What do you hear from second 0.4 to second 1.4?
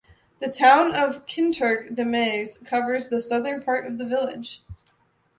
townland of